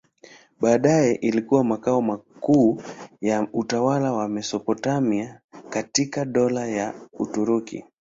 [0.61, 2.81] Baadaye ilikuwa makao makuu
[3.21, 7.83] ya utawala wa Mesopotamia katika Dola la Uturuki.